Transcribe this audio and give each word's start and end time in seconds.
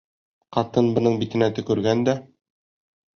Ҡатын 0.57 0.87
бының 0.95 1.19
битенә 1.23 1.49
төкөргән 1.59 2.01
дә... 2.09 2.17